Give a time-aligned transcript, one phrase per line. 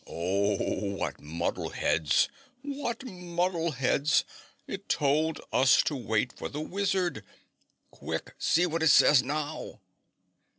[0.07, 2.27] "Oh, what muddle heads,
[2.63, 4.25] WHAT muddle heads!
[4.65, 7.23] It told us to wait for the wizard.
[7.91, 9.79] Quick, see what it says now?"